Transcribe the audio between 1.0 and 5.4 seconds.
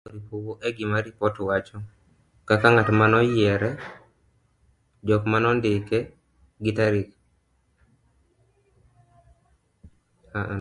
ripot wacho ,kaka ngat manoyier, jok